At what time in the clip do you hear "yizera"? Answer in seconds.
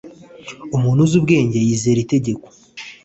1.67-1.99